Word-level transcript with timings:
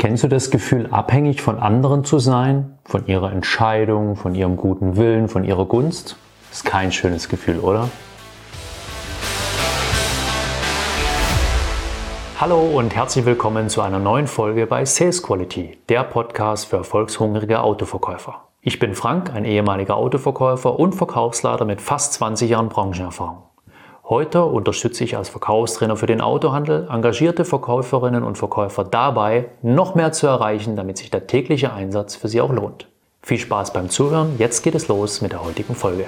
Kennst 0.00 0.24
du 0.24 0.28
das 0.28 0.50
Gefühl, 0.50 0.88
abhängig 0.90 1.42
von 1.42 1.58
anderen 1.58 2.04
zu 2.04 2.18
sein? 2.18 2.78
Von 2.86 3.06
ihrer 3.06 3.32
Entscheidung, 3.32 4.16
von 4.16 4.34
ihrem 4.34 4.56
guten 4.56 4.96
Willen, 4.96 5.28
von 5.28 5.44
ihrer 5.44 5.66
Gunst? 5.66 6.16
Ist 6.50 6.64
kein 6.64 6.90
schönes 6.90 7.28
Gefühl, 7.28 7.58
oder? 7.58 7.90
Hallo 12.40 12.62
und 12.62 12.96
herzlich 12.96 13.26
willkommen 13.26 13.68
zu 13.68 13.82
einer 13.82 13.98
neuen 13.98 14.26
Folge 14.26 14.66
bei 14.66 14.86
Sales 14.86 15.22
Quality, 15.22 15.76
der 15.90 16.04
Podcast 16.04 16.68
für 16.68 16.78
erfolgshungrige 16.78 17.60
Autoverkäufer. 17.60 18.48
Ich 18.62 18.78
bin 18.78 18.94
Frank, 18.94 19.34
ein 19.34 19.44
ehemaliger 19.44 19.98
Autoverkäufer 19.98 20.78
und 20.78 20.94
Verkaufsleiter 20.94 21.66
mit 21.66 21.82
fast 21.82 22.14
20 22.14 22.48
Jahren 22.48 22.70
Branchenerfahrung. 22.70 23.49
Heute 24.10 24.44
unterstütze 24.44 25.04
ich 25.04 25.16
als 25.16 25.28
Verkaufstrainer 25.28 25.94
für 25.94 26.06
den 26.06 26.20
Autohandel 26.20 26.88
engagierte 26.90 27.44
Verkäuferinnen 27.44 28.24
und 28.24 28.36
Verkäufer 28.36 28.82
dabei, 28.82 29.50
noch 29.62 29.94
mehr 29.94 30.10
zu 30.10 30.26
erreichen, 30.26 30.74
damit 30.74 30.98
sich 30.98 31.12
der 31.12 31.28
tägliche 31.28 31.72
Einsatz 31.72 32.16
für 32.16 32.26
sie 32.26 32.40
auch 32.40 32.52
lohnt. 32.52 32.88
Viel 33.22 33.38
Spaß 33.38 33.72
beim 33.72 33.88
Zuhören, 33.88 34.34
jetzt 34.36 34.62
geht 34.64 34.74
es 34.74 34.88
los 34.88 35.20
mit 35.20 35.30
der 35.30 35.44
heutigen 35.44 35.76
Folge. 35.76 36.06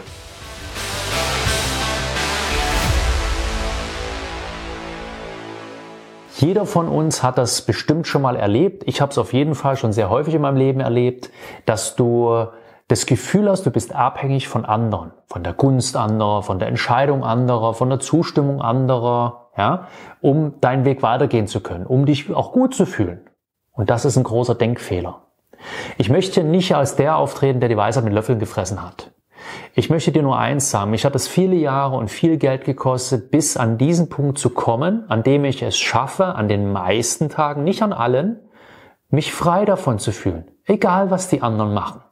Jeder 6.38 6.66
von 6.66 6.88
uns 6.88 7.22
hat 7.22 7.38
das 7.38 7.62
bestimmt 7.62 8.08
schon 8.08 8.22
mal 8.22 8.34
erlebt. 8.34 8.82
Ich 8.86 9.00
habe 9.00 9.12
es 9.12 9.18
auf 9.18 9.32
jeden 9.32 9.54
Fall 9.54 9.76
schon 9.76 9.92
sehr 9.92 10.10
häufig 10.10 10.34
in 10.34 10.42
meinem 10.42 10.56
Leben 10.56 10.80
erlebt, 10.80 11.30
dass 11.66 11.94
du 11.94 12.48
das 12.88 13.06
Gefühl 13.06 13.48
hast, 13.48 13.64
du 13.64 13.70
bist 13.70 13.94
abhängig 13.94 14.48
von 14.48 14.64
anderen, 14.64 15.12
von 15.26 15.42
der 15.42 15.52
Gunst 15.52 15.96
anderer, 15.96 16.42
von 16.42 16.58
der 16.58 16.68
Entscheidung 16.68 17.24
anderer, 17.24 17.74
von 17.74 17.88
der 17.88 18.00
Zustimmung 18.00 18.60
anderer, 18.60 19.50
ja, 19.56 19.88
um 20.20 20.60
deinen 20.60 20.84
Weg 20.84 21.02
weitergehen 21.02 21.46
zu 21.46 21.60
können, 21.60 21.86
um 21.86 22.06
dich 22.06 22.32
auch 22.34 22.52
gut 22.52 22.74
zu 22.74 22.86
fühlen. 22.86 23.20
Und 23.72 23.90
das 23.90 24.04
ist 24.04 24.16
ein 24.16 24.24
großer 24.24 24.54
Denkfehler. 24.54 25.22
Ich 25.96 26.10
möchte 26.10 26.44
nicht 26.44 26.74
als 26.74 26.96
der 26.96 27.16
auftreten, 27.16 27.60
der 27.60 27.68
die 27.68 27.76
Weisheit 27.76 28.04
mit 28.04 28.12
Löffeln 28.12 28.38
gefressen 28.38 28.82
hat. 28.82 29.12
Ich 29.74 29.90
möchte 29.90 30.12
dir 30.12 30.22
nur 30.22 30.38
eins 30.38 30.70
sagen. 30.70 30.90
Mich 30.90 31.04
hat 31.04 31.14
es 31.14 31.28
viele 31.28 31.56
Jahre 31.56 31.96
und 31.96 32.10
viel 32.10 32.36
Geld 32.36 32.64
gekostet, 32.64 33.30
bis 33.30 33.56
an 33.56 33.78
diesen 33.78 34.08
Punkt 34.08 34.38
zu 34.38 34.50
kommen, 34.50 35.04
an 35.08 35.22
dem 35.22 35.44
ich 35.44 35.62
es 35.62 35.78
schaffe, 35.78 36.34
an 36.34 36.48
den 36.48 36.72
meisten 36.72 37.28
Tagen, 37.28 37.64
nicht 37.64 37.82
an 37.82 37.92
allen, 37.92 38.40
mich 39.08 39.32
frei 39.32 39.64
davon 39.64 39.98
zu 39.98 40.12
fühlen. 40.12 40.50
Egal, 40.64 41.10
was 41.10 41.28
die 41.28 41.42
anderen 41.42 41.74
machen. 41.74 42.02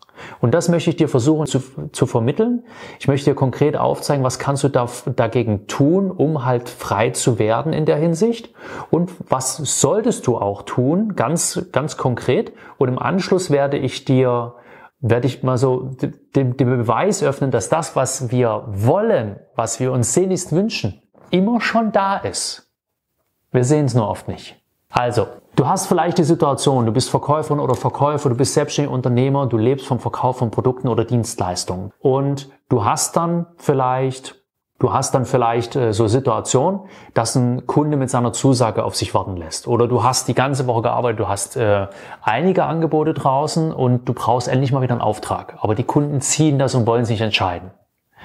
Und 0.40 0.52
das 0.52 0.68
möchte 0.68 0.90
ich 0.90 0.96
dir 0.96 1.08
versuchen 1.08 1.46
zu, 1.46 1.60
zu 1.92 2.06
vermitteln. 2.06 2.64
Ich 2.98 3.08
möchte 3.08 3.30
dir 3.30 3.34
konkret 3.34 3.76
aufzeigen, 3.76 4.24
was 4.24 4.38
kannst 4.38 4.64
du 4.64 4.68
da, 4.68 4.88
dagegen 5.16 5.66
tun, 5.66 6.10
um 6.10 6.44
halt 6.44 6.68
frei 6.68 7.10
zu 7.10 7.38
werden 7.38 7.72
in 7.72 7.86
der 7.86 7.96
Hinsicht. 7.96 8.54
Und 8.90 9.10
was 9.28 9.56
solltest 9.56 10.26
du 10.26 10.38
auch 10.38 10.62
tun, 10.62 11.16
ganz, 11.16 11.66
ganz 11.72 11.96
konkret. 11.96 12.52
Und 12.78 12.88
im 12.88 12.98
Anschluss 12.98 13.50
werde 13.50 13.76
ich 13.78 14.04
dir, 14.04 14.54
werde 15.00 15.26
ich 15.26 15.42
mal 15.42 15.58
so 15.58 15.90
den, 16.34 16.56
den 16.56 16.56
Beweis 16.56 17.22
öffnen, 17.22 17.50
dass 17.50 17.68
das, 17.68 17.96
was 17.96 18.30
wir 18.30 18.64
wollen, 18.68 19.40
was 19.56 19.80
wir 19.80 19.92
uns 19.92 20.14
sehnlichst 20.14 20.52
wünschen, 20.52 21.02
immer 21.30 21.60
schon 21.60 21.92
da 21.92 22.16
ist. 22.16 22.70
Wir 23.52 23.64
sehen 23.64 23.86
es 23.86 23.94
nur 23.94 24.08
oft 24.08 24.28
nicht. 24.28 24.56
Also, 24.90 25.26
du 25.60 25.68
hast 25.68 25.88
vielleicht 25.88 26.16
die 26.16 26.24
Situation, 26.24 26.86
du 26.86 26.92
bist 26.92 27.10
Verkäuferin 27.10 27.60
oder 27.60 27.74
Verkäufer, 27.74 28.30
du 28.30 28.34
bist 28.34 28.54
selbstständiger 28.54 28.94
Unternehmer, 28.94 29.44
du 29.46 29.58
lebst 29.58 29.86
vom 29.86 30.00
Verkauf 30.00 30.38
von 30.38 30.50
Produkten 30.50 30.88
oder 30.88 31.04
Dienstleistungen. 31.04 31.92
Und 31.98 32.48
du 32.70 32.84
hast 32.84 33.16
dann 33.16 33.46
vielleicht 33.56 34.36
Du 34.78 34.94
hast 34.94 35.14
dann 35.14 35.26
vielleicht 35.26 35.76
äh, 35.76 35.92
so 35.92 36.08
Situation, 36.08 36.88
dass 37.12 37.34
ein 37.34 37.66
Kunde 37.66 37.98
mit 37.98 38.08
seiner 38.08 38.32
Zusage 38.32 38.82
auf 38.82 38.96
sich 38.96 39.12
warten 39.12 39.36
lässt. 39.36 39.68
Oder 39.68 39.86
du 39.86 40.02
hast 40.02 40.26
die 40.26 40.32
ganze 40.32 40.66
Woche 40.66 40.80
gearbeitet, 40.80 41.20
du 41.20 41.28
hast 41.28 41.58
äh, 41.58 41.88
einige 42.22 42.64
Angebote 42.64 43.12
draußen 43.12 43.74
und 43.74 44.08
du 44.08 44.14
brauchst 44.14 44.48
endlich 44.48 44.72
mal 44.72 44.80
wieder 44.80 44.94
einen 44.94 45.02
Auftrag. 45.02 45.58
Aber 45.60 45.74
die 45.74 45.84
Kunden 45.84 46.22
ziehen 46.22 46.58
das 46.58 46.74
und 46.74 46.86
wollen 46.86 47.04
sich 47.04 47.20
entscheiden. 47.20 47.72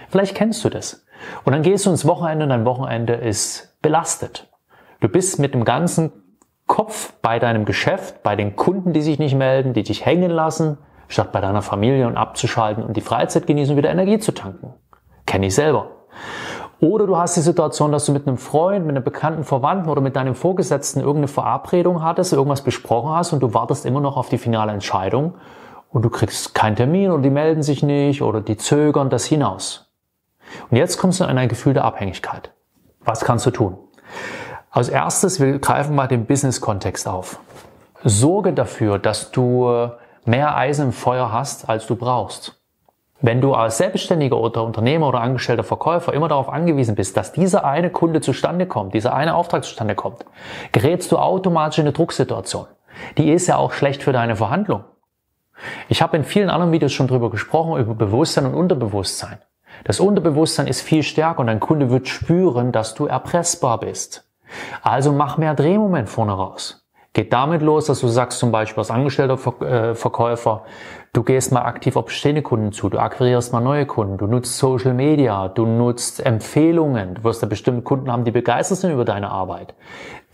Vielleicht 0.07 0.33
kennst 0.33 0.63
du 0.63 0.69
das. 0.69 1.05
Und 1.43 1.51
dann 1.51 1.61
gehst 1.61 1.87
du 1.87 1.89
ins 1.89 2.07
Wochenende 2.07 2.45
und 2.45 2.51
dein 2.51 2.63
Wochenende 2.63 3.15
ist 3.15 3.75
belastet. 3.81 4.49
Du 5.01 5.09
bist 5.09 5.39
mit 5.39 5.53
dem 5.53 5.65
ganzen 5.65 6.13
Kopf 6.67 7.13
bei 7.21 7.39
deinem 7.39 7.65
Geschäft, 7.65 8.23
bei 8.23 8.35
den 8.35 8.55
Kunden, 8.55 8.93
die 8.93 9.01
sich 9.01 9.19
nicht 9.19 9.35
melden, 9.35 9.73
die 9.73 9.83
dich 9.83 10.05
hängen 10.05 10.31
lassen, 10.31 10.77
statt 11.07 11.31
bei 11.31 11.41
deiner 11.41 11.61
Familie 11.61 12.07
und 12.07 12.17
abzuschalten 12.17 12.83
und 12.83 12.97
die 12.97 13.01
Freizeit 13.01 13.47
genießen 13.47 13.73
und 13.73 13.77
wieder 13.77 13.91
Energie 13.91 14.19
zu 14.19 14.31
tanken. 14.31 14.73
Kenne 15.25 15.47
ich 15.47 15.55
selber. 15.55 15.91
Oder 16.79 17.07
du 17.07 17.17
hast 17.17 17.37
die 17.37 17.41
Situation, 17.41 17.91
dass 17.91 18.05
du 18.05 18.11
mit 18.11 18.27
einem 18.27 18.37
Freund, 18.37 18.85
mit 18.85 18.95
einem 18.95 19.03
bekannten 19.03 19.43
Verwandten 19.43 19.89
oder 19.89 20.01
mit 20.01 20.15
deinem 20.15 20.35
Vorgesetzten 20.35 20.99
irgendeine 20.99 21.27
Verabredung 21.27 22.03
hattest, 22.03 22.33
irgendwas 22.33 22.61
besprochen 22.61 23.11
hast 23.11 23.31
und 23.31 23.41
du 23.41 23.53
wartest 23.53 23.85
immer 23.85 24.01
noch 24.01 24.17
auf 24.17 24.29
die 24.29 24.37
finale 24.37 24.71
Entscheidung 24.71 25.35
und 25.89 26.03
du 26.03 26.09
kriegst 26.09 26.53
keinen 26.53 26.75
Termin 26.75 27.11
oder 27.11 27.21
die 27.21 27.29
melden 27.29 27.63
sich 27.63 27.81
nicht 27.81 28.21
oder 28.21 28.41
die 28.41 28.57
zögern 28.57 29.09
das 29.09 29.25
hinaus. 29.25 29.93
Und 30.69 30.77
jetzt 30.77 30.97
kommst 30.97 31.21
du 31.21 31.23
in 31.23 31.37
ein 31.37 31.47
Gefühl 31.47 31.73
der 31.73 31.85
Abhängigkeit. 31.85 32.51
Was 33.03 33.23
kannst 33.23 33.45
du 33.45 33.51
tun? 33.51 33.77
Als 34.75 34.89
erstes, 34.89 35.39
wir 35.39 35.57
greifen 35.59 35.95
mal 35.95 36.07
den 36.07 36.25
Business-Kontext 36.25 37.07
auf. 37.07 37.39
Sorge 38.03 38.51
dafür, 38.51 38.99
dass 38.99 39.31
du 39.31 39.89
mehr 40.25 40.57
Eisen 40.57 40.87
im 40.87 40.91
Feuer 40.91 41.31
hast, 41.31 41.69
als 41.69 41.87
du 41.87 41.95
brauchst. 41.95 42.59
Wenn 43.21 43.39
du 43.39 43.53
als 43.53 43.77
Selbstständiger 43.77 44.37
oder 44.37 44.65
Unternehmer 44.65 45.07
oder 45.07 45.21
angestellter 45.21 45.63
Verkäufer 45.63 46.11
immer 46.11 46.27
darauf 46.27 46.49
angewiesen 46.49 46.95
bist, 46.95 47.15
dass 47.15 47.31
dieser 47.31 47.63
eine 47.63 47.89
Kunde 47.89 48.19
zustande 48.19 48.65
kommt, 48.65 48.93
dieser 48.93 49.15
eine 49.15 49.35
Auftrag 49.35 49.63
zustande 49.63 49.95
kommt, 49.95 50.25
gerätst 50.73 51.09
du 51.13 51.19
automatisch 51.19 51.77
in 51.77 51.85
eine 51.85 51.93
Drucksituation. 51.93 52.65
Die 53.17 53.31
ist 53.31 53.47
ja 53.47 53.55
auch 53.55 53.71
schlecht 53.71 54.03
für 54.03 54.11
deine 54.11 54.35
Verhandlung. 54.35 54.83
Ich 55.87 56.01
habe 56.01 56.17
in 56.17 56.25
vielen 56.25 56.49
anderen 56.49 56.73
Videos 56.73 56.91
schon 56.91 57.07
drüber 57.07 57.29
gesprochen, 57.29 57.79
über 57.79 57.95
Bewusstsein 57.95 58.45
und 58.45 58.55
Unterbewusstsein. 58.55 59.37
Das 59.85 60.01
Unterbewusstsein 60.01 60.67
ist 60.67 60.81
viel 60.81 61.03
stärker 61.03 61.39
und 61.39 61.47
dein 61.47 61.61
Kunde 61.61 61.89
wird 61.89 62.09
spüren, 62.09 62.73
dass 62.73 62.93
du 62.93 63.05
erpressbar 63.05 63.79
bist. 63.79 64.25
Also 64.81 65.11
mach 65.11 65.37
mehr 65.37 65.53
Drehmoment 65.53 66.09
vorne 66.09 66.33
raus. 66.33 66.85
Geht 67.15 67.31
damit 67.31 67.61
los, 67.61 67.85
dass 67.85 68.01
du 68.01 68.09
sagst 68.09 68.39
zum 68.39 68.51
Beispiel 68.51 68.81
als 68.81 68.91
angestellter 68.91 69.39
äh, 69.61 69.95
Verkäufer, 69.95 70.63
du 71.13 71.23
gehst 71.23 71.53
mal 71.53 71.61
aktiv 71.61 71.95
auf 71.95 72.05
bestehende 72.05 72.41
Kunden 72.41 72.73
zu, 72.73 72.89
du 72.89 72.99
akquirierst 72.99 73.53
mal 73.53 73.61
neue 73.61 73.85
Kunden, 73.85 74.17
du 74.17 74.27
nutzt 74.27 74.57
Social 74.57 74.93
Media, 74.93 75.47
du 75.47 75.65
nutzt 75.65 76.25
Empfehlungen, 76.25 77.15
du 77.15 77.23
wirst 77.23 77.41
da 77.41 77.47
bestimmte 77.47 77.83
Kunden 77.83 78.11
haben, 78.11 78.25
die 78.25 78.31
begeistert 78.31 78.79
sind 78.79 78.91
über 78.91 79.05
deine 79.05 79.31
Arbeit. 79.31 79.75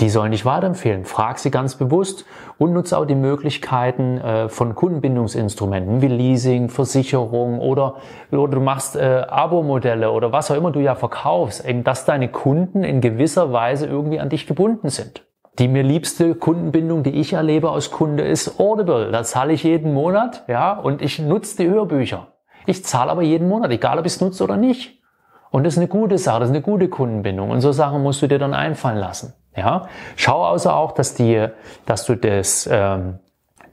Die 0.01 0.09
sollen 0.09 0.31
dich 0.31 0.45
weiterempfehlen. 0.45 1.05
Frag 1.05 1.37
sie 1.37 1.51
ganz 1.51 1.75
bewusst 1.75 2.25
und 2.57 2.73
nutze 2.73 2.97
auch 2.97 3.05
die 3.05 3.13
Möglichkeiten 3.13 4.17
äh, 4.17 4.49
von 4.49 4.73
Kundenbindungsinstrumenten 4.73 6.01
wie 6.01 6.07
Leasing, 6.07 6.69
Versicherung 6.69 7.59
oder, 7.59 7.97
oder 8.31 8.55
du 8.55 8.61
machst 8.61 8.95
äh, 8.95 9.25
Abo-Modelle 9.29 10.09
oder 10.09 10.31
was 10.31 10.49
auch 10.49 10.55
immer 10.55 10.71
du 10.71 10.79
ja 10.79 10.95
verkaufst, 10.95 11.63
eben 11.63 11.83
dass 11.83 12.03
deine 12.05 12.29
Kunden 12.29 12.83
in 12.83 12.99
gewisser 12.99 13.53
Weise 13.53 13.85
irgendwie 13.85 14.19
an 14.19 14.29
dich 14.29 14.47
gebunden 14.47 14.89
sind. 14.89 15.23
Die 15.59 15.67
mir 15.67 15.83
liebste 15.83 16.33
Kundenbindung, 16.33 17.03
die 17.03 17.19
ich 17.19 17.33
erlebe 17.33 17.69
als 17.71 17.91
Kunde, 17.91 18.23
ist 18.23 18.59
Audible. 18.59 19.11
Da 19.11 19.23
zahle 19.23 19.53
ich 19.53 19.63
jeden 19.63 19.93
Monat, 19.93 20.45
ja, 20.47 20.73
und 20.73 21.03
ich 21.03 21.19
nutze 21.19 21.57
die 21.57 21.69
Hörbücher. 21.69 22.27
Ich 22.65 22.83
zahle 22.83 23.11
aber 23.11 23.21
jeden 23.21 23.47
Monat, 23.47 23.69
egal 23.69 23.99
ob 23.99 24.07
ich 24.07 24.13
es 24.13 24.21
nutze 24.21 24.43
oder 24.43 24.57
nicht. 24.57 24.99
Und 25.51 25.63
das 25.63 25.73
ist 25.73 25.79
eine 25.79 25.89
gute 25.89 26.17
Sache, 26.17 26.39
das 26.39 26.49
ist 26.49 26.55
eine 26.55 26.63
gute 26.63 26.89
Kundenbindung. 26.89 27.51
Und 27.51 27.61
so 27.61 27.71
Sachen 27.71 28.01
musst 28.01 28.21
du 28.23 28.27
dir 28.27 28.39
dann 28.39 28.55
einfallen 28.55 28.97
lassen. 28.97 29.35
Ja, 29.55 29.89
schau 30.15 30.43
also 30.45 30.69
auch, 30.69 30.93
dass 30.93 31.13
die, 31.13 31.47
dass 31.85 32.05
du 32.05 32.15
das, 32.15 32.69
ähm, 32.71 33.19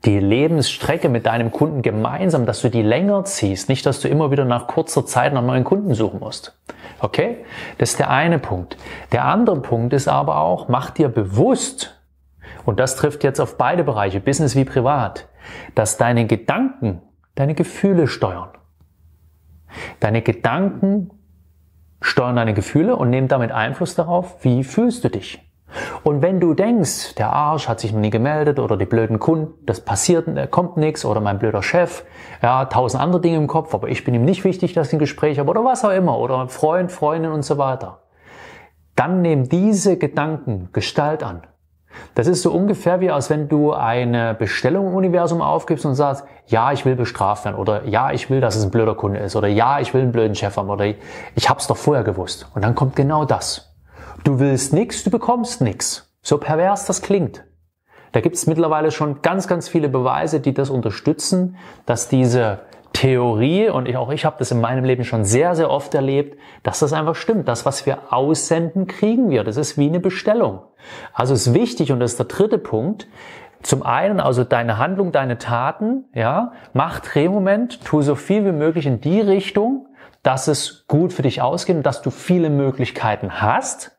die 0.04 0.18
Lebensstrecke 0.18 1.08
mit 1.08 1.26
deinem 1.26 1.50
Kunden 1.50 1.82
gemeinsam, 1.82 2.46
dass 2.46 2.62
du 2.62 2.70
die 2.70 2.82
länger 2.82 3.24
ziehst, 3.24 3.68
nicht, 3.68 3.84
dass 3.86 4.00
du 4.00 4.08
immer 4.08 4.30
wieder 4.30 4.44
nach 4.44 4.66
kurzer 4.66 5.06
Zeit 5.06 5.32
nach 5.32 5.42
neuen 5.42 5.64
Kunden 5.64 5.94
suchen 5.94 6.20
musst. 6.20 6.58
Okay? 7.00 7.44
Das 7.78 7.90
ist 7.90 7.98
der 7.98 8.10
eine 8.10 8.38
Punkt. 8.38 8.76
Der 9.12 9.24
andere 9.24 9.60
Punkt 9.60 9.92
ist 9.92 10.08
aber 10.08 10.38
auch, 10.38 10.68
mach 10.68 10.90
dir 10.90 11.08
bewusst, 11.08 12.00
und 12.64 12.80
das 12.80 12.96
trifft 12.96 13.24
jetzt 13.24 13.40
auf 13.40 13.56
beide 13.56 13.84
Bereiche, 13.84 14.20
Business 14.20 14.54
wie 14.56 14.64
privat, 14.64 15.28
dass 15.74 15.96
deine 15.96 16.26
Gedanken 16.26 17.02
deine 17.34 17.54
Gefühle 17.54 18.08
steuern. 18.08 18.50
Deine 20.00 20.22
Gedanken 20.22 21.10
steuern 22.00 22.36
deine 22.36 22.54
Gefühle 22.54 22.96
und 22.96 23.10
nehmen 23.10 23.28
damit 23.28 23.52
Einfluss 23.52 23.94
darauf, 23.94 24.44
wie 24.44 24.64
fühlst 24.64 25.04
du 25.04 25.10
dich. 25.10 25.47
Und 26.02 26.22
wenn 26.22 26.40
du 26.40 26.54
denkst, 26.54 27.14
der 27.16 27.32
Arsch 27.32 27.68
hat 27.68 27.80
sich 27.80 27.92
noch 27.92 28.00
nie 28.00 28.10
gemeldet 28.10 28.58
oder 28.58 28.76
die 28.76 28.86
blöden 28.86 29.18
Kunden, 29.18 29.54
das 29.66 29.80
passiert, 29.80 30.28
äh, 30.28 30.46
kommt 30.46 30.76
nichts 30.76 31.04
oder 31.04 31.20
mein 31.20 31.38
blöder 31.38 31.62
Chef, 31.62 32.04
ja, 32.42 32.64
tausend 32.66 33.02
andere 33.02 33.20
Dinge 33.20 33.36
im 33.36 33.46
Kopf, 33.46 33.74
aber 33.74 33.88
ich 33.88 34.04
bin 34.04 34.14
ihm 34.14 34.24
nicht 34.24 34.44
wichtig, 34.44 34.72
dass 34.72 34.88
ich 34.88 34.94
ein 34.94 34.98
Gespräch 34.98 35.38
habe 35.38 35.50
oder 35.50 35.64
was 35.64 35.84
auch 35.84 35.92
immer 35.92 36.18
oder 36.18 36.48
Freund, 36.48 36.92
Freundin 36.92 37.32
und 37.32 37.42
so 37.42 37.58
weiter, 37.58 38.00
dann 38.96 39.22
nehmen 39.22 39.48
diese 39.48 39.96
Gedanken 39.96 40.70
Gestalt 40.72 41.22
an. 41.22 41.42
Das 42.14 42.26
ist 42.26 42.42
so 42.42 42.52
ungefähr 42.52 43.00
wie, 43.00 43.10
als 43.10 43.30
wenn 43.30 43.48
du 43.48 43.72
eine 43.72 44.34
Bestellung 44.34 44.88
im 44.88 44.94
Universum 44.94 45.40
aufgibst 45.40 45.86
und 45.86 45.94
sagst, 45.94 46.24
ja, 46.46 46.72
ich 46.72 46.84
will 46.84 46.96
bestraft 46.96 47.44
werden 47.44 47.56
oder 47.56 47.84
ja, 47.84 48.12
ich 48.12 48.30
will, 48.30 48.40
dass 48.40 48.56
es 48.56 48.64
ein 48.64 48.70
blöder 48.70 48.94
Kunde 48.94 49.20
ist 49.20 49.36
oder 49.36 49.48
ja, 49.48 49.80
ich 49.80 49.94
will 49.94 50.02
einen 50.02 50.12
blöden 50.12 50.34
Chef 50.34 50.56
haben 50.56 50.70
oder 50.70 50.86
ich 50.86 51.48
hab's 51.48 51.66
doch 51.66 51.76
vorher 51.76 52.04
gewusst. 52.04 52.46
Und 52.54 52.62
dann 52.64 52.74
kommt 52.74 52.96
genau 52.96 53.24
das. 53.24 53.68
Du 54.24 54.38
willst 54.40 54.72
nichts, 54.72 55.04
du 55.04 55.10
bekommst 55.10 55.60
nichts. 55.60 56.12
So 56.22 56.38
pervers 56.38 56.84
das 56.86 57.02
klingt. 57.02 57.44
Da 58.12 58.20
gibt 58.20 58.36
es 58.36 58.46
mittlerweile 58.46 58.90
schon 58.90 59.22
ganz, 59.22 59.48
ganz 59.48 59.68
viele 59.68 59.88
Beweise, 59.88 60.40
die 60.40 60.54
das 60.54 60.70
unterstützen, 60.70 61.56
dass 61.86 62.08
diese 62.08 62.60
Theorie, 62.92 63.68
und 63.68 63.86
ich, 63.86 63.96
auch 63.96 64.10
ich 64.10 64.24
habe 64.24 64.36
das 64.38 64.50
in 64.50 64.60
meinem 64.60 64.84
Leben 64.84 65.04
schon 65.04 65.24
sehr, 65.24 65.54
sehr 65.54 65.70
oft 65.70 65.94
erlebt, 65.94 66.38
dass 66.62 66.80
das 66.80 66.92
einfach 66.92 67.14
stimmt. 67.14 67.46
Das, 67.46 67.66
was 67.66 67.86
wir 67.86 68.12
aussenden, 68.12 68.86
kriegen 68.86 69.30
wir. 69.30 69.44
Das 69.44 69.56
ist 69.56 69.78
wie 69.78 69.86
eine 69.86 70.00
Bestellung. 70.00 70.62
Also 71.12 71.34
ist 71.34 71.54
wichtig, 71.54 71.92
und 71.92 72.00
das 72.00 72.12
ist 72.12 72.18
der 72.18 72.26
dritte 72.26 72.58
Punkt, 72.58 73.06
zum 73.62 73.82
einen 73.82 74.20
also 74.20 74.44
deine 74.44 74.78
Handlung, 74.78 75.12
deine 75.12 75.38
Taten, 75.38 76.04
ja, 76.14 76.52
mach 76.72 77.00
Drehmoment, 77.00 77.84
tu 77.84 78.02
so 78.02 78.14
viel 78.14 78.44
wie 78.44 78.52
möglich 78.52 78.86
in 78.86 79.00
die 79.00 79.20
Richtung, 79.20 79.86
dass 80.22 80.48
es 80.48 80.86
gut 80.86 81.12
für 81.12 81.22
dich 81.22 81.42
ausgeht 81.42 81.76
und 81.76 81.82
dass 81.84 82.02
du 82.02 82.10
viele 82.10 82.50
Möglichkeiten 82.50 83.40
hast. 83.40 83.97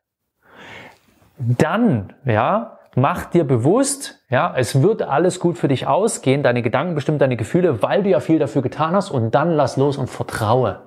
Dann, 1.40 2.14
ja, 2.26 2.80
mach 2.96 3.26
dir 3.26 3.46
bewusst, 3.46 4.22
ja, 4.30 4.54
es 4.56 4.82
wird 4.82 5.02
alles 5.02 5.40
gut 5.40 5.58
für 5.58 5.70
dich 5.70 5.88
ausgehen, 5.88 6.44
deine 6.44 6.62
Gedanken 6.62 6.96
bestimmen 6.96 7.18
deine 7.18 7.38
Gefühle, 7.38 7.82
weil 7.82 8.04
du 8.04 8.10
ja 8.10 8.20
viel 8.20 8.40
dafür 8.40 8.62
getan 8.62 8.94
hast 8.94 9.10
und 9.10 9.34
dann 9.34 9.52
lass 9.52 9.78
los 9.78 9.98
und 9.98 10.10
vertraue. 10.10 10.82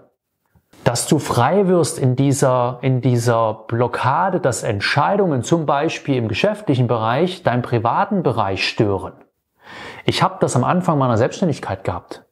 Dass 0.85 1.07
du 1.07 1.19
frei 1.19 1.69
wirst 1.69 1.99
in 1.99 2.17
dieser, 2.17 2.79
in 2.83 3.01
dieser 3.01 3.65
Blockade, 3.67 4.41
dass 4.41 4.63
Entscheidungen 4.63 5.43
zum 5.43 5.65
Beispiel 5.65 6.17
im 6.17 6.29
geschäftlichen 6.29 6.87
Bereich 6.87 7.43
deinen 7.43 7.63
privaten 7.63 8.23
Bereich 8.23 8.69
stören. 8.69 9.15
Ich 10.05 10.23
habe 10.23 10.37
das 10.41 10.55
am 10.55 10.65
Anfang 10.65 10.99
meiner 10.99 11.17
Selbstständigkeit 11.17 11.85
gehabt. 11.85 12.25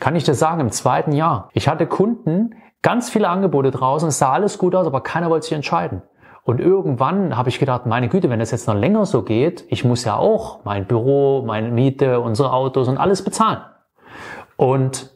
Kann 0.00 0.16
ich 0.16 0.24
dir 0.24 0.34
sagen, 0.34 0.60
im 0.60 0.70
zweiten 0.70 1.12
Jahr. 1.12 1.50
Ich 1.52 1.68
hatte 1.68 1.86
Kunden, 1.86 2.54
ganz 2.80 3.10
viele 3.10 3.28
Angebote 3.28 3.72
draußen, 3.72 4.08
es 4.08 4.18
sah 4.18 4.32
alles 4.32 4.56
gut 4.56 4.74
aus, 4.74 4.86
aber 4.86 5.02
keiner 5.02 5.28
wollte 5.28 5.44
sich 5.44 5.54
entscheiden. 5.54 6.02
Und 6.48 6.60
irgendwann 6.60 7.36
habe 7.36 7.50
ich 7.50 7.58
gedacht, 7.58 7.84
meine 7.84 8.08
Güte, 8.08 8.30
wenn 8.30 8.38
das 8.38 8.52
jetzt 8.52 8.66
noch 8.68 8.74
länger 8.74 9.04
so 9.04 9.20
geht, 9.20 9.66
ich 9.68 9.84
muss 9.84 10.04
ja 10.04 10.16
auch 10.16 10.64
mein 10.64 10.86
Büro, 10.86 11.42
meine 11.42 11.68
Miete, 11.68 12.20
unsere 12.20 12.54
Autos 12.54 12.88
und 12.88 12.96
alles 12.96 13.20
bezahlen. 13.20 13.58
Und 14.56 15.10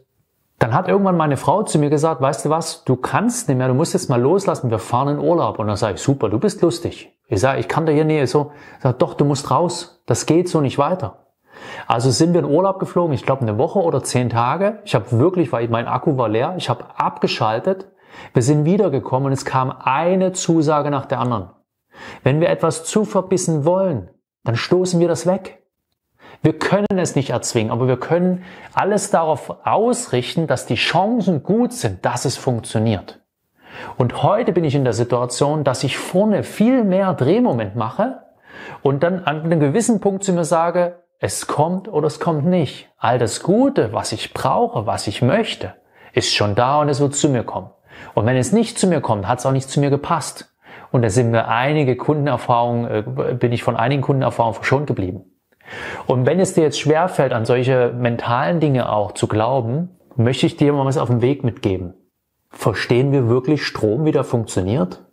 dann 0.59 0.75
hat 0.75 0.87
irgendwann 0.87 1.17
meine 1.17 1.35
Frau 1.35 1.63
zu 1.63 1.79
mir 1.79 1.89
gesagt, 1.89 2.21
weißt 2.21 2.45
du 2.45 2.51
was, 2.51 2.83
du 2.83 2.95
kannst 2.95 3.47
nicht 3.49 3.57
mehr, 3.57 3.67
du 3.67 3.73
musst 3.73 3.95
jetzt 3.95 4.11
mal 4.11 4.21
loslassen, 4.21 4.69
wir 4.69 4.77
fahren 4.77 5.17
in 5.17 5.17
Urlaub. 5.17 5.57
Und 5.57 5.65
dann 5.65 5.75
sage 5.75 5.95
ich, 5.95 6.01
super, 6.01 6.29
du 6.29 6.37
bist 6.37 6.61
lustig. 6.61 7.11
Ich 7.25 7.39
sage, 7.39 7.59
ich 7.59 7.67
kann 7.67 7.87
da 7.87 7.91
hier 7.91 8.05
nicht 8.05 8.29
so. 8.29 8.51
Ich 8.77 8.83
sage, 8.83 8.97
doch, 8.99 9.15
du 9.15 9.25
musst 9.25 9.49
raus, 9.49 10.03
das 10.05 10.27
geht 10.27 10.47
so 10.49 10.61
nicht 10.61 10.77
weiter. 10.77 11.25
Also 11.87 12.11
sind 12.11 12.33
wir 12.33 12.41
in 12.41 12.45
Urlaub 12.45 12.77
geflogen, 12.77 13.11
ich 13.11 13.25
glaube 13.25 13.41
eine 13.41 13.57
Woche 13.57 13.79
oder 13.79 14.03
zehn 14.03 14.29
Tage. 14.29 14.81
Ich 14.85 14.93
habe 14.93 15.11
wirklich, 15.13 15.51
weil 15.51 15.67
mein 15.67 15.87
Akku 15.87 16.15
war 16.15 16.29
leer, 16.29 16.53
ich 16.57 16.69
habe 16.69 16.85
abgeschaltet 16.95 17.87
wir 18.33 18.41
sind 18.41 18.65
wiedergekommen 18.65 19.27
und 19.27 19.33
es 19.33 19.45
kam 19.45 19.71
eine 19.71 20.31
Zusage 20.33 20.89
nach 20.89 21.05
der 21.05 21.19
anderen. 21.19 21.49
Wenn 22.23 22.41
wir 22.41 22.49
etwas 22.49 22.85
zu 22.85 23.05
verbissen 23.05 23.65
wollen, 23.65 24.09
dann 24.43 24.55
stoßen 24.55 24.99
wir 24.99 25.07
das 25.07 25.25
weg. 25.25 25.63
Wir 26.41 26.57
können 26.57 26.97
es 26.97 27.15
nicht 27.15 27.29
erzwingen, 27.29 27.71
aber 27.71 27.87
wir 27.87 27.97
können 27.97 28.43
alles 28.73 29.11
darauf 29.11 29.65
ausrichten, 29.65 30.47
dass 30.47 30.65
die 30.65 30.75
Chancen 30.75 31.43
gut 31.43 31.71
sind, 31.71 32.03
dass 32.03 32.25
es 32.25 32.35
funktioniert. 32.35 33.21
Und 33.97 34.23
heute 34.23 34.51
bin 34.51 34.63
ich 34.63 34.75
in 34.75 34.83
der 34.83 34.93
Situation, 34.93 35.63
dass 35.63 35.83
ich 35.83 35.97
vorne 35.97 36.43
viel 36.43 36.83
mehr 36.83 37.13
Drehmoment 37.13 37.75
mache 37.75 38.23
und 38.81 39.03
dann 39.03 39.23
an 39.23 39.43
einem 39.43 39.59
gewissen 39.59 39.99
Punkt 40.01 40.23
zu 40.23 40.33
mir 40.33 40.43
sage, 40.43 41.03
es 41.19 41.47
kommt 41.47 41.87
oder 41.87 42.07
es 42.07 42.19
kommt 42.19 42.45
nicht. 42.45 42.89
All 42.97 43.17
das 43.17 43.41
Gute, 43.41 43.93
was 43.93 44.11
ich 44.11 44.33
brauche, 44.33 44.85
was 44.85 45.07
ich 45.07 45.21
möchte, 45.21 45.73
ist 46.11 46.33
schon 46.35 46.55
da 46.55 46.81
und 46.81 46.89
es 46.89 46.99
wird 46.99 47.15
zu 47.15 47.29
mir 47.29 47.43
kommen. 47.43 47.69
Und 48.13 48.25
wenn 48.25 48.37
es 48.37 48.51
nicht 48.51 48.77
zu 48.77 48.87
mir 48.87 49.01
kommt, 49.01 49.27
hat 49.27 49.39
es 49.39 49.45
auch 49.45 49.51
nicht 49.51 49.69
zu 49.69 49.79
mir 49.79 49.89
gepasst. 49.89 50.53
Und 50.91 51.01
da 51.01 51.09
sind 51.09 51.31
mir 51.31 51.47
einige 51.47 51.95
Kundenerfahrungen, 51.95 52.91
äh, 52.91 53.33
bin 53.33 53.51
ich 53.51 53.63
von 53.63 53.75
einigen 53.75 54.01
Kundenerfahrungen 54.01 54.55
verschont 54.55 54.87
geblieben. 54.87 55.23
Und 56.05 56.25
wenn 56.25 56.39
es 56.39 56.53
dir 56.53 56.63
jetzt 56.63 56.79
schwerfällt, 56.79 57.33
an 57.33 57.45
solche 57.45 57.93
mentalen 57.97 58.59
Dinge 58.59 58.91
auch 58.91 59.13
zu 59.13 59.27
glauben, 59.27 59.89
möchte 60.15 60.45
ich 60.45 60.57
dir 60.57 60.73
mal 60.73 60.85
was 60.85 60.97
auf 60.97 61.09
den 61.09 61.21
Weg 61.21 61.43
mitgeben. 61.43 61.93
Verstehen 62.49 63.11
wir 63.11 63.27
wirklich 63.27 63.65
Strom, 63.65 64.05
wie 64.05 64.11
der 64.11 64.23
funktioniert? 64.23 65.03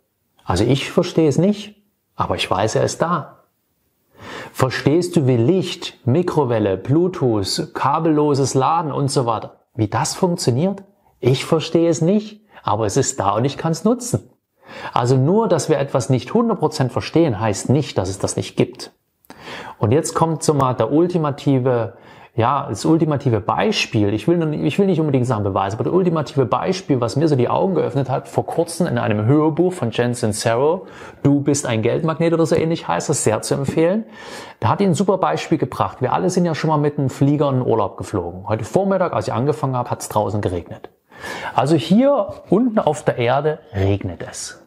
Also 0.43 0.63
ich 0.63 0.91
verstehe 0.91 1.27
es 1.27 1.37
nicht, 1.37 1.81
aber 2.15 2.35
ich 2.35 2.49
weiß, 2.49 2.75
er 2.75 2.83
ist 2.83 3.01
da. 3.01 3.39
Verstehst 4.53 5.15
du, 5.15 5.25
wie 5.25 5.37
Licht, 5.37 6.05
Mikrowelle, 6.05 6.77
Bluetooth, 6.77 7.73
kabelloses 7.73 8.53
Laden 8.53 8.91
und 8.91 9.09
so 9.09 9.25
weiter, 9.25 9.61
wie 9.73 9.87
das 9.87 10.13
funktioniert? 10.13 10.83
Ich 11.19 11.45
verstehe 11.45 11.89
es 11.89 12.01
nicht, 12.01 12.40
aber 12.63 12.85
es 12.85 12.97
ist 12.97 13.19
da 13.19 13.31
und 13.31 13.45
ich 13.45 13.57
kann 13.57 13.71
es 13.71 13.83
nutzen. 13.83 14.29
Also 14.93 15.17
nur, 15.17 15.47
dass 15.47 15.69
wir 15.69 15.79
etwas 15.79 16.09
nicht 16.09 16.29
100% 16.29 16.89
verstehen, 16.89 17.39
heißt 17.39 17.69
nicht, 17.69 17.97
dass 17.97 18.09
es 18.09 18.19
das 18.19 18.35
nicht 18.35 18.55
gibt. 18.55 18.91
Und 19.77 19.91
jetzt 19.91 20.13
kommt 20.13 20.43
so 20.43 20.53
mal 20.53 20.73
der 20.73 20.91
ultimative, 20.91 21.93
ja, 22.35 22.67
das 22.69 22.85
ultimative 22.85 23.41
Beispiel. 23.41 24.13
Ich 24.13 24.27
will, 24.27 24.53
ich 24.65 24.79
will 24.79 24.85
nicht 24.85 24.99
unbedingt 24.99 25.25
sagen 25.25 25.43
Beweis, 25.43 25.73
aber 25.73 25.83
das 25.83 25.93
ultimative 25.93 26.45
Beispiel, 26.45 27.01
was 27.01 27.15
mir 27.15 27.27
so 27.27 27.35
die 27.35 27.49
Augen 27.49 27.75
geöffnet 27.75 28.09
hat, 28.09 28.27
vor 28.27 28.45
kurzem 28.45 28.87
in 28.87 28.97
einem 28.97 29.25
Hörbuch 29.25 29.73
von 29.73 29.91
Jensen 29.91 30.31
Sincero, 30.31 30.87
Du 31.23 31.41
bist 31.41 31.65
ein 31.65 31.81
Geldmagnet 31.81 32.33
oder 32.33 32.45
so 32.45 32.55
ähnlich 32.55 32.87
heißt 32.87 33.09
das, 33.09 33.23
sehr 33.23 33.41
zu 33.41 33.55
empfehlen. 33.55 34.05
Da 34.59 34.69
hat 34.69 34.81
ihn 34.81 34.91
ein 34.91 34.93
super 34.93 35.17
Beispiel 35.17 35.57
gebracht. 35.57 36.01
Wir 36.01 36.13
alle 36.13 36.29
sind 36.29 36.45
ja 36.45 36.55
schon 36.55 36.69
mal 36.69 36.77
mit 36.77 36.97
einem 36.97 37.09
Flieger 37.09 37.49
in 37.49 37.61
Urlaub 37.61 37.97
geflogen. 37.97 38.47
Heute 38.47 38.63
Vormittag, 38.63 39.13
als 39.13 39.27
ich 39.27 39.33
angefangen 39.33 39.75
habe, 39.75 39.89
hat 39.89 40.01
es 40.01 40.09
draußen 40.09 40.41
geregnet. 40.41 40.89
Also 41.53 41.75
hier 41.75 42.43
unten 42.49 42.79
auf 42.79 43.03
der 43.03 43.17
Erde 43.17 43.59
regnet 43.73 44.23
es. 44.23 44.65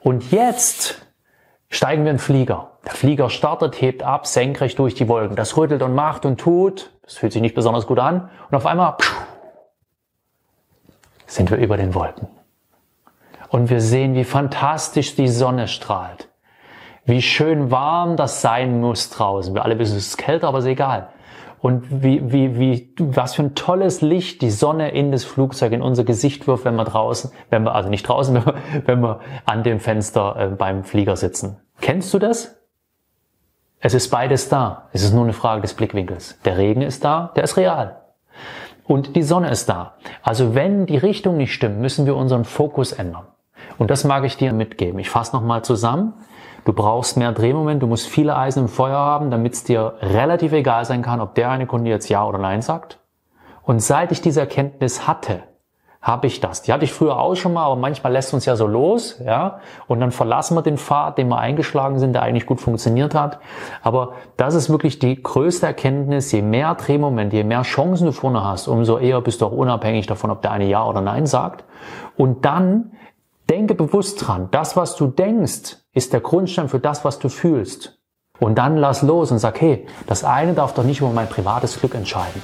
Und 0.00 0.30
jetzt 0.32 1.06
steigen 1.68 2.04
wir 2.04 2.10
in 2.10 2.16
den 2.16 2.22
Flieger. 2.22 2.72
Der 2.84 2.92
Flieger 2.92 3.30
startet, 3.30 3.80
hebt 3.80 4.02
ab, 4.02 4.26
senkrecht 4.26 4.78
durch 4.78 4.94
die 4.94 5.08
Wolken. 5.08 5.36
Das 5.36 5.56
rüttelt 5.56 5.82
und 5.82 5.94
macht 5.94 6.26
und 6.26 6.40
tut. 6.40 6.90
Das 7.02 7.14
fühlt 7.14 7.32
sich 7.32 7.42
nicht 7.42 7.54
besonders 7.54 7.86
gut 7.86 7.98
an. 7.98 8.30
Und 8.50 8.56
auf 8.56 8.66
einmal 8.66 8.96
sind 11.26 11.50
wir 11.50 11.58
über 11.58 11.76
den 11.76 11.94
Wolken. 11.94 12.28
Und 13.48 13.70
wir 13.70 13.80
sehen, 13.80 14.14
wie 14.14 14.24
fantastisch 14.24 15.14
die 15.14 15.28
Sonne 15.28 15.68
strahlt. 15.68 16.28
Wie 17.04 17.22
schön 17.22 17.70
warm 17.70 18.16
das 18.16 18.40
sein 18.40 18.80
muss 18.80 19.10
draußen. 19.10 19.54
Wir 19.54 19.64
alle 19.64 19.78
wissen, 19.78 19.96
es 19.96 20.08
ist 20.08 20.18
kälter, 20.18 20.48
aber 20.48 20.58
ist 20.58 20.66
egal 20.66 21.08
und 21.62 22.02
wie, 22.02 22.32
wie, 22.32 22.58
wie, 22.58 22.94
was 22.98 23.36
für 23.36 23.42
ein 23.44 23.54
tolles 23.54 24.00
Licht 24.00 24.42
die 24.42 24.50
Sonne 24.50 24.90
in 24.90 25.12
das 25.12 25.22
Flugzeug, 25.22 25.70
in 25.70 25.80
unser 25.80 26.02
Gesicht 26.02 26.48
wirft, 26.48 26.64
wenn 26.64 26.74
wir 26.74 26.84
draußen, 26.84 27.30
wenn 27.50 27.62
wir, 27.62 27.76
also 27.76 27.88
nicht 27.88 28.02
draußen, 28.02 28.34
wenn 28.34 28.44
wir, 28.44 28.54
wenn 28.84 29.00
wir 29.00 29.20
an 29.46 29.62
dem 29.62 29.78
Fenster 29.78 30.34
äh, 30.36 30.46
beim 30.48 30.82
Flieger 30.82 31.16
sitzen. 31.16 31.60
Kennst 31.80 32.12
du 32.12 32.18
das? 32.18 32.56
Es 33.78 33.94
ist 33.94 34.10
beides 34.10 34.48
da. 34.48 34.88
Es 34.92 35.04
ist 35.04 35.14
nur 35.14 35.22
eine 35.22 35.32
Frage 35.32 35.62
des 35.62 35.74
Blickwinkels. 35.74 36.36
Der 36.44 36.58
Regen 36.58 36.82
ist 36.82 37.04
da, 37.04 37.32
der 37.36 37.44
ist 37.44 37.56
real. 37.56 38.02
Und 38.84 39.14
die 39.14 39.22
Sonne 39.22 39.48
ist 39.48 39.68
da. 39.68 39.94
Also 40.20 40.56
wenn 40.56 40.86
die 40.86 40.96
Richtung 40.96 41.36
nicht 41.36 41.54
stimmt, 41.54 41.78
müssen 41.78 42.06
wir 42.06 42.16
unseren 42.16 42.44
Fokus 42.44 42.90
ändern. 42.90 43.28
Und 43.78 43.92
das 43.92 44.02
mag 44.02 44.24
ich 44.24 44.36
dir 44.36 44.52
mitgeben. 44.52 44.98
Ich 44.98 45.10
fasse 45.10 45.34
nochmal 45.34 45.62
zusammen. 45.62 46.14
Du 46.64 46.72
brauchst 46.72 47.16
mehr 47.16 47.32
Drehmoment, 47.32 47.82
du 47.82 47.86
musst 47.86 48.06
viele 48.06 48.36
Eisen 48.36 48.64
im 48.64 48.68
Feuer 48.68 48.98
haben, 48.98 49.30
damit 49.30 49.54
es 49.54 49.64
dir 49.64 49.94
relativ 50.00 50.52
egal 50.52 50.84
sein 50.84 51.02
kann, 51.02 51.20
ob 51.20 51.34
der 51.34 51.50
eine 51.50 51.66
Kunde 51.66 51.90
jetzt 51.90 52.08
Ja 52.08 52.24
oder 52.24 52.38
Nein 52.38 52.62
sagt. 52.62 53.00
Und 53.64 53.80
seit 53.80 54.12
ich 54.12 54.20
diese 54.20 54.40
Erkenntnis 54.40 55.06
hatte, 55.06 55.42
habe 56.00 56.26
ich 56.26 56.40
das. 56.40 56.62
Die 56.62 56.72
hatte 56.72 56.84
ich 56.84 56.92
früher 56.92 57.16
auch 57.18 57.36
schon 57.36 57.52
mal, 57.52 57.64
aber 57.64 57.76
manchmal 57.76 58.12
lässt 58.12 58.34
uns 58.34 58.44
ja 58.44 58.56
so 58.56 58.66
los, 58.66 59.20
ja, 59.24 59.60
und 59.86 60.00
dann 60.00 60.10
verlassen 60.10 60.56
wir 60.56 60.62
den 60.62 60.76
Pfad, 60.76 61.16
den 61.16 61.28
wir 61.28 61.38
eingeschlagen 61.38 62.00
sind, 62.00 62.12
der 62.12 62.22
eigentlich 62.22 62.46
gut 62.46 62.60
funktioniert 62.60 63.14
hat. 63.14 63.38
Aber 63.82 64.14
das 64.36 64.54
ist 64.54 64.68
wirklich 64.68 64.98
die 64.98 65.22
größte 65.22 65.66
Erkenntnis. 65.66 66.32
Je 66.32 66.42
mehr 66.42 66.74
Drehmoment, 66.74 67.32
je 67.32 67.44
mehr 67.44 67.62
Chancen 67.62 68.06
du 68.06 68.12
vorne 68.12 68.44
hast, 68.44 68.66
umso 68.66 68.98
eher 68.98 69.20
bist 69.20 69.40
du 69.40 69.46
auch 69.46 69.52
unabhängig 69.52 70.08
davon, 70.08 70.30
ob 70.30 70.42
der 70.42 70.50
eine 70.50 70.66
Ja 70.66 70.84
oder 70.84 71.00
Nein 71.00 71.26
sagt. 71.26 71.64
Und 72.16 72.44
dann 72.44 72.92
denke 73.48 73.76
bewusst 73.76 74.26
dran. 74.26 74.48
Das, 74.50 74.76
was 74.76 74.96
du 74.96 75.06
denkst, 75.06 75.76
ist 75.94 76.12
der 76.14 76.20
Grundstein 76.20 76.68
für 76.68 76.80
das, 76.80 77.04
was 77.04 77.18
du 77.18 77.28
fühlst. 77.28 77.98
Und 78.38 78.56
dann 78.56 78.78
lass 78.78 79.02
los 79.02 79.30
und 79.30 79.38
sag, 79.38 79.60
hey, 79.60 79.86
das 80.06 80.24
eine 80.24 80.54
darf 80.54 80.72
doch 80.74 80.84
nicht 80.84 81.00
über 81.00 81.10
mein 81.10 81.28
privates 81.28 81.78
Glück 81.78 81.94
entscheiden. 81.94 82.42